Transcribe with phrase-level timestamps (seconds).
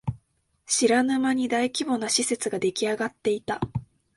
[0.65, 3.61] 知らぬ間に大規模な施設ができあがっていた